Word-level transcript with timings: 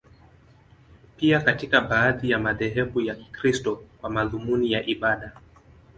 Pia 1.17 1.41
katika 1.41 1.81
baadhi 1.81 2.29
ya 2.29 2.39
madhehebu 2.39 3.01
ya 3.01 3.15
Kikristo, 3.15 3.83
kwa 4.01 4.09
madhumuni 4.09 4.71
ya 4.71 4.85
ibada. 4.85 5.31